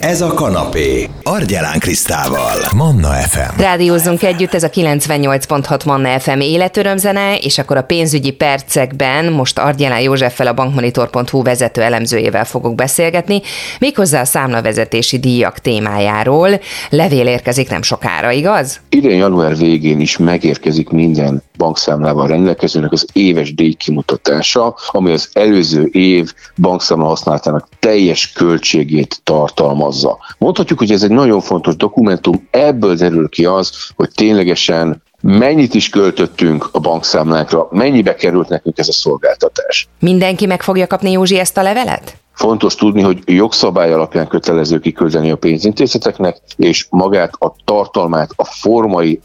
[0.00, 1.08] Ez a kanapé.
[1.22, 2.56] Argyelán Krisztával.
[2.76, 3.60] Manna FM.
[3.60, 10.00] Rádiózzunk együtt, ez a 98.6 Manna FM életörömzene, és akkor a pénzügyi percekben most Argyelán
[10.00, 13.40] Józseffel a bankmonitor.hu vezető elemzőjével fogok beszélgetni,
[13.78, 16.60] méghozzá a számlavezetési díjak témájáról.
[16.90, 18.80] Levél érkezik nem sokára, igaz?
[18.88, 25.84] Idén január végén is megérkezik minden bankszámlával rendelkezőnek az éves díj kimutatása, ami az előző
[25.84, 30.18] év bankszámla használatának teljes költségét tartalmazza.
[30.38, 35.88] Mondhatjuk, hogy ez egy nagyon fontos dokumentum, ebből derül ki az, hogy ténylegesen mennyit is
[35.88, 39.88] költöttünk a bankszámlánkra, mennyibe került nekünk ez a szolgáltatás.
[39.98, 42.16] Mindenki meg fogja kapni, Józsi, ezt a levelet?
[42.32, 49.20] Fontos tudni, hogy jogszabály alapján kötelező kiküldeni a pénzintézeteknek, és magát a tartalmát, a formai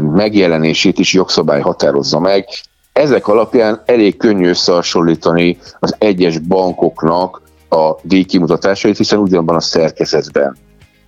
[0.00, 2.48] megjelenését is jogszabály határozza meg.
[2.92, 10.56] Ezek alapján elég könnyű összehasonlítani az egyes bankoknak a díjkimutatásait, hiszen ugyanabban a szerkezetben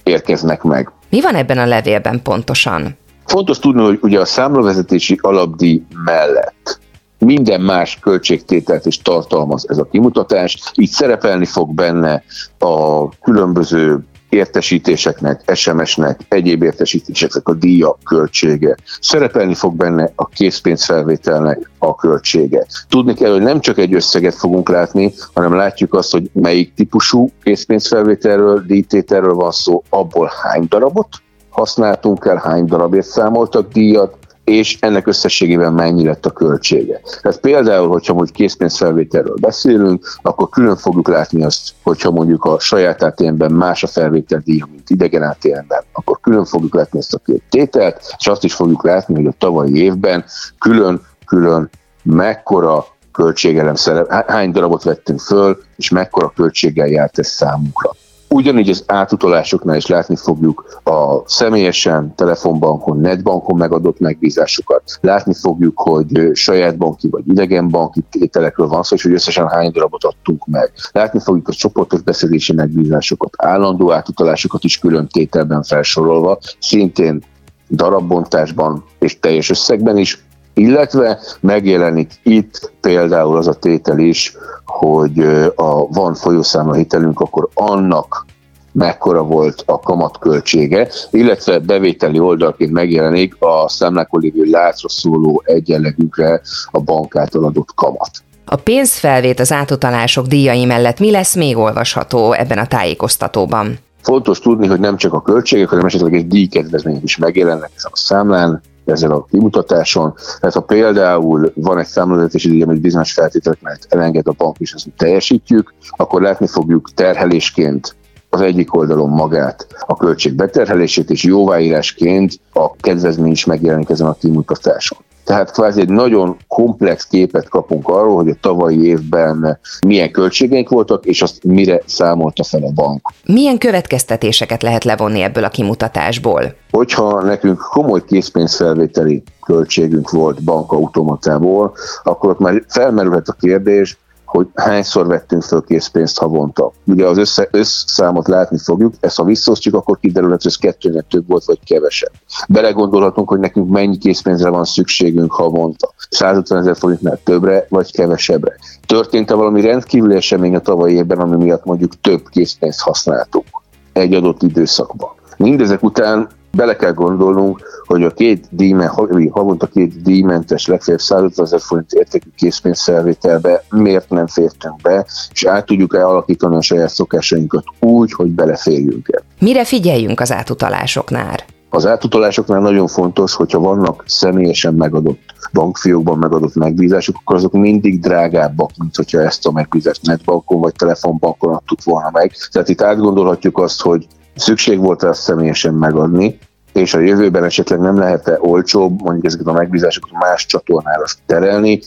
[0.02, 0.90] érkeznek meg.
[1.10, 2.96] Mi van ebben a levélben pontosan?
[3.26, 6.78] Fontos tudni, hogy ugye a számlavezetési alapdíj mellett
[7.18, 12.22] minden más költségtételt is tartalmaz ez a kimutatás, így szerepelni fog benne
[12.58, 18.76] a különböző értesítéseknek, SMS-nek, egyéb értesítéseknek a díja költsége.
[19.00, 22.66] Szerepelni fog benne a készpénzfelvételnek a költsége.
[22.88, 27.30] Tudni kell, hogy nem csak egy összeget fogunk látni, hanem látjuk azt, hogy melyik típusú
[27.42, 31.08] készpénzfelvételről, díjtételről van szó, abból hány darabot
[31.56, 34.16] használtunk el, hány darabért számoltak díjat,
[34.46, 37.00] és ennek összességében mennyi lett a költsége.
[37.22, 43.02] Tehát például, hogyha mondjuk készpénzfelvételről beszélünk, akkor külön fogjuk látni azt, hogyha mondjuk a saját
[43.02, 47.42] ATM-ben más a felvétel díja, mint idegen ATM-ben, akkor külön fogjuk látni ezt a két
[47.50, 50.24] tételt, és azt is fogjuk látni, hogy a tavalyi évben
[50.58, 51.70] külön-külön
[52.02, 57.90] mekkora költségelem szerep, hány darabot vettünk föl, és mekkora költséggel járt ez számunkra.
[58.28, 64.82] Ugyanígy az átutalásoknál is látni fogjuk a személyesen, telefonbankon, netbankon megadott megbízásokat.
[65.00, 69.70] Látni fogjuk, hogy saját banki vagy idegen banki tételekről van szó, és hogy összesen hány
[69.70, 70.72] darabot adtunk meg.
[70.92, 77.22] Látni fogjuk a csoportos beszélési megbízásokat, állandó átutalásokat is külön tételben felsorolva, szintén
[77.70, 80.24] darabbontásban és teljes összegben is,
[80.54, 84.36] illetve megjelenik itt például az a tétel is,
[84.76, 85.18] hogy
[85.54, 88.26] a van folyószámla hitelünk, akkor annak
[88.72, 96.80] mekkora volt a kamatköltsége, illetve bevételi oldalként megjelenik a számlákon lévő látra szóló egyenlegükre a
[96.80, 98.10] bank által adott kamat.
[98.44, 103.78] A pénzfelvét az átutalások díjai mellett mi lesz még olvasható ebben a tájékoztatóban?
[104.02, 107.96] Fontos tudni, hogy nem csak a költségek, hanem esetleg egy díjkedvezmények is megjelennek ezen a
[107.96, 110.14] számlán, ezen a kimutatáson.
[110.40, 114.72] Tehát ha például van egy számlavezetési díj, amit bizonyos feltételek mellett elenged a bank, és
[114.72, 117.96] ezt teljesítjük, akkor látni fogjuk terhelésként
[118.30, 124.14] az egyik oldalon magát a költség beterhelését, és jóváírásként a kedvezmény is megjelenik ezen a
[124.14, 124.98] kimutatáson.
[125.26, 131.04] Tehát kvázi egy nagyon komplex képet kapunk arról, hogy a tavalyi évben milyen költségeink voltak,
[131.04, 133.08] és azt mire számolta fel a bank.
[133.24, 136.54] Milyen következtetéseket lehet levonni ebből a kimutatásból?
[136.70, 143.98] Hogyha nekünk komoly készpénzfelvételi költségünk volt bankautomatából, akkor ott már felmerülhet a kérdés,
[144.36, 146.72] hogy hányszor vettünk föl készpénzt havonta.
[146.84, 151.28] Ugye az össze, összszámot látni fogjuk, ezt ha visszaosztjuk, akkor kiderül, hogy ez kettőnek több
[151.28, 152.12] volt, vagy kevesebb.
[152.48, 155.92] Belegondolhatunk, hogy nekünk mennyi készpénzre van szükségünk havonta.
[156.10, 158.56] 150 ezer forintnál többre, vagy kevesebbre.
[158.86, 163.46] Történt-e valami rendkívüli esemény a tavalyi évben, ami miatt mondjuk több készpénzt használtunk
[163.92, 165.10] egy adott időszakban?
[165.36, 168.88] Mindezek után bele kell gondolnunk, hogy a két díjmen,
[169.30, 175.66] havonta két díjmentes, legfeljebb 150 ezer forint értékű készpénzfelvételbe miért nem fértünk be, és át
[175.66, 179.22] tudjuk-e alakítani a saját szokásainkat úgy, hogy beleférjünk el.
[179.40, 181.36] Mire figyeljünk az átutalásoknál?
[181.70, 185.20] Az átutalásoknál nagyon fontos, hogyha vannak személyesen megadott
[185.52, 191.54] bankfiókban megadott megbízások, akkor azok mindig drágábbak, mint hogyha ezt a megbízást netbankon vagy telefonbankon
[191.54, 192.32] adtuk volna meg.
[192.50, 196.38] Tehát itt átgondolhatjuk azt, hogy szükség volt ezt személyesen megadni,
[196.76, 201.80] és a jövőben esetleg nem lehet-e olcsóbb mondjuk ezeket a megbízásokat más csatornára terelni,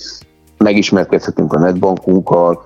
[0.57, 2.63] megismerkedhetünk a netbankunkkal,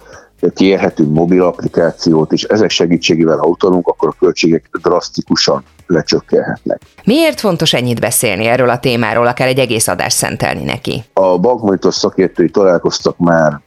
[0.54, 6.82] kérhetünk mobil applikációt, és ezek segítségével, ha utalunk, akkor a költségek drasztikusan lecsökkenhetnek.
[7.04, 11.04] Miért fontos ennyit beszélni erről a témáról, akár egy egész adást szentelni neki?
[11.14, 13.62] A bankmonitor szakértői találkoztak már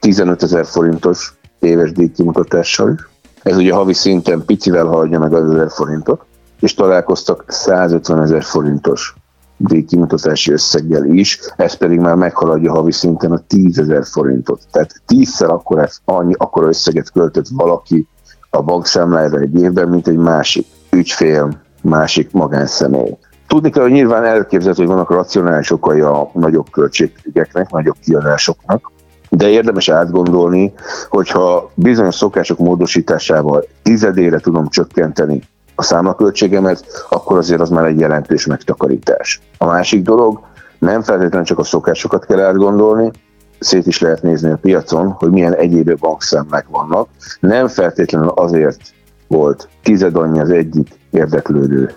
[0.00, 2.98] 15 ezer forintos éves díjkimutatással.
[3.42, 6.24] Ez ugye havi szinten picivel haladja meg az 1000 forintot
[6.60, 9.14] és találkoztak 150 ezer forintos
[9.56, 14.60] díjkimutatási összeggel is, ez pedig már meghaladja havi szinten a 10 ezer forintot.
[14.70, 18.06] Tehát tízszer akkor, annyi, akkor összeget költött valaki
[18.50, 23.16] a bankszámlájára egy évben, mint egy másik ügyfél, másik magánszemély.
[23.46, 28.90] Tudni kell, hogy nyilván elképzelhető, hogy vannak racionális okai a nagyobb költségeknek, nagyobb kiadásoknak,
[29.28, 30.72] de érdemes átgondolni,
[31.08, 35.42] hogyha bizonyos szokások módosításával tizedére tudom csökkenteni
[35.80, 39.40] a számlaköltségemet, akkor azért az már egy jelentős megtakarítás.
[39.58, 40.40] A másik dolog,
[40.78, 43.10] nem feltétlenül csak a szokásokat kell átgondolni,
[43.58, 47.08] szét is lehet nézni a piacon, hogy milyen egyéb bankszámlák vannak.
[47.40, 48.80] Nem feltétlenül azért
[49.26, 51.94] volt tized annyi az egyik érdeklődő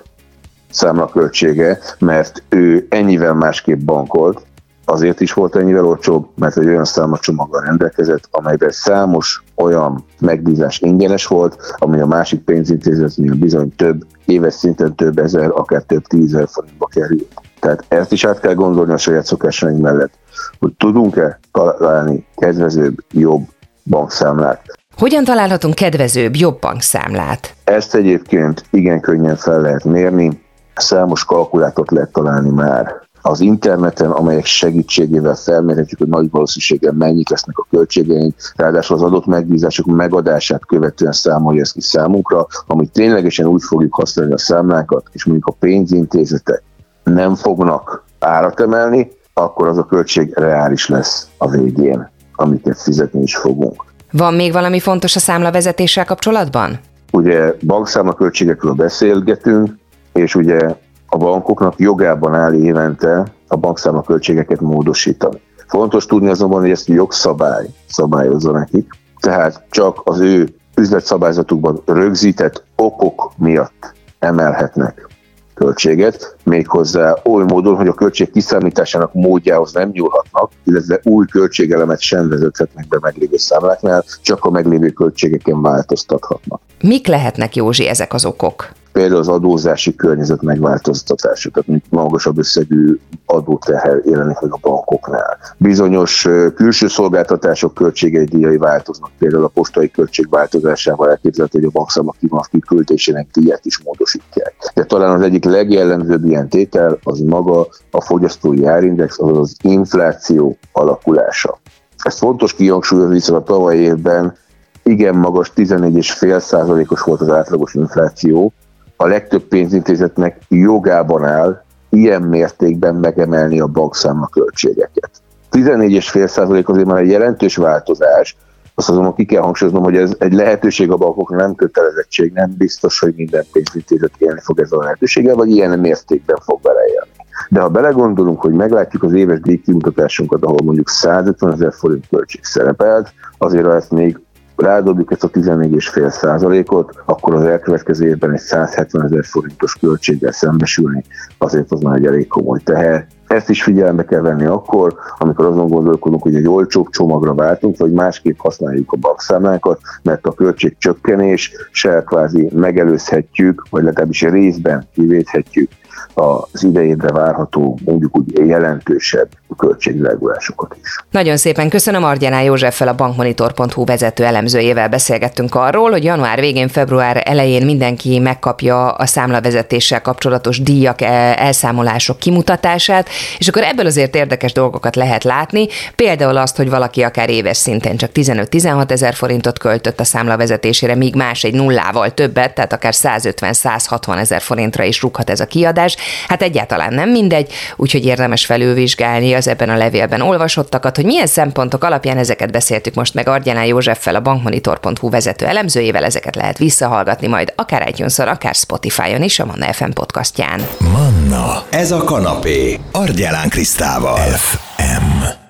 [0.70, 4.46] számlaköltsége, mert ő ennyivel másképp bankolt,
[4.86, 11.26] azért is volt ennyivel olcsóbb, mert egy olyan számlacsomaggal rendelkezett, amelyben számos olyan megbízás ingyenes
[11.26, 16.86] volt, ami a másik pénzintézetnél bizony több, éves szinten több ezer, akár több tízezer forintba
[16.86, 17.28] került.
[17.60, 20.14] Tehát ezt is át kell gondolni a saját szokásaink mellett,
[20.60, 23.42] hogy tudunk-e találni kedvezőbb, jobb
[23.84, 24.62] bankszámlát.
[24.98, 27.56] Hogyan találhatunk kedvezőbb, jobb bankszámlát?
[27.64, 30.42] Ezt egyébként igen könnyen fel lehet mérni,
[30.76, 37.58] számos kalkulátort lehet találni már az interneten, amelyek segítségével felmérhetjük, hogy nagy valószínűséggel mennyit lesznek
[37.58, 43.64] a költségeink, ráadásul az adott megbízások megadását követően számolja ezt ki számunkra, amit ténylegesen úgy
[43.64, 46.64] fogjuk használni a számlákat, és mondjuk a pénzintézetek
[47.04, 53.36] nem fognak árat emelni, akkor az a költség reális lesz a végén, amiket fizetni is
[53.36, 53.84] fogunk.
[54.12, 56.80] Van még valami fontos a számlavezetéssel kapcsolatban?
[57.12, 59.72] Ugye bankszámla költségekről beszélgetünk,
[60.14, 60.76] és ugye
[61.14, 65.42] a bankoknak jogában áll évente a bankszámla költségeket módosítani.
[65.68, 73.32] Fontos tudni azonban, hogy ezt jogszabály szabályozza nekik, tehát csak az ő üzletszabályzatukban rögzített okok
[73.38, 75.08] miatt emelhetnek
[75.54, 82.30] költséget, méghozzá oly módon, hogy a költség kiszámításának módjához nem nyúlhatnak, illetve új költségelemet sem
[82.30, 86.62] vezethetnek be meglévő számláknál, csak a meglévő költségeken változtathatnak.
[86.82, 88.72] Mik lehetnek, Józsi, ezek az okok?
[88.94, 95.38] Például az adózási környezet megváltoztatása, tehát magasabb összegű adóteher jelenik meg a bankoknál.
[95.58, 102.16] Bizonyos külső szolgáltatások költségei díjai változnak, például a postai költség változásával elképzelhető, hogy a bankszámok
[102.52, 104.54] kiküldésének díját is módosítják.
[104.74, 110.58] De talán az egyik legjellemzőbb ilyen tétel az maga a fogyasztói árindex, azaz az infláció
[110.72, 111.60] alakulása.
[111.98, 114.36] Ezt fontos kihangsúlyozni, hiszen a tavaly évben
[114.84, 118.54] igen magas, 14,5 százalékos volt az átlagos infláció,
[119.04, 125.12] a legtöbb pénzintézetnek jogában áll ilyen mértékben megemelni a bankszámla költségeket.
[125.52, 128.38] 14,5% azért már egy jelentős változás,
[128.76, 133.00] azt azonban ki kell hangsúlyoznom, hogy ez egy lehetőség a bankoknak, nem kötelezettség, nem biztos,
[133.00, 137.12] hogy minden pénzintézet élni fog ez a lehetőséggel, vagy ilyen mértékben fog beleélni.
[137.50, 143.14] De ha belegondolunk, hogy meglátjuk az éves díjkimutatásunkat, ahol mondjuk 150 ezer forint költség szerepelt,
[143.38, 144.20] azért ezt még
[144.56, 151.04] rádobjuk ezt a 14,5 százalékot, akkor az elkövetkező évben egy 170 ezer forintos költséggel szembesülni,
[151.38, 153.08] azért az már egy elég komoly teher.
[153.34, 157.92] Ezt is figyelembe kell venni akkor, amikor azon gondolkodunk, hogy egy olcsóbb csomagra váltunk, vagy
[157.92, 165.70] másképp használjuk a bankszámlákat, mert a költségcsökkenés se kvázi megelőzhetjük, vagy legalábbis részben kivéthetjük
[166.14, 169.28] az idejénre várható, mondjuk úgy jelentősebb
[169.58, 170.98] költségregulásokat is.
[171.12, 177.22] Nagyon szépen köszönöm Argyaná Józseffel a bankmonitor.hu vezető elemzőjével beszélgettünk arról, hogy január végén, február
[177.26, 184.52] elején mindenki megkapja a számlavezetéssel kapcsolatos díjak, e, elszámolások kimutatását, és akkor ebből azért érdekes
[184.52, 190.00] dolgokat lehet látni, például azt, hogy valaki akár éves szinten csak 15-16 ezer forintot költött
[190.00, 195.40] a számlavezetésére, míg más egy nullával többet, tehát akár 150-160 ezer forintra is rúghat ez
[195.40, 195.96] a kiadás.
[196.28, 201.84] Hát egyáltalán nem mindegy, úgyhogy érdemes felülvizsgálni az ebben a levélben olvasottakat, hogy milyen szempontok
[201.84, 207.54] alapján ezeket beszéltük most meg Ardjanál Józseffel, a bankmonitor.hu vezető elemzőjével, ezeket lehet visszahallgatni majd
[207.56, 210.68] akár itunes akár Spotify-on is, a Manna FM podcastján.
[210.78, 212.80] Manna, ez a kanapé,
[213.16, 214.18] Gyelán Krisztával.
[214.18, 215.43] FM.